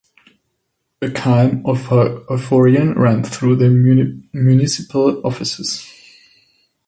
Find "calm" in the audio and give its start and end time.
1.11-1.61